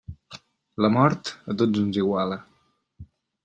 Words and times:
La 0.85 0.89
mort, 0.95 1.31
a 1.53 1.57
tots 1.61 1.85
ens 1.85 2.03
iguala. 2.05 2.41